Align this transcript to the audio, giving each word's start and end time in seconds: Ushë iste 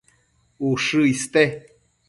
Ushë 0.71 1.05
iste 1.11 1.47